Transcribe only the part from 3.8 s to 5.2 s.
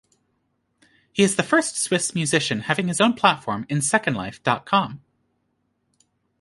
SecondLife dot com.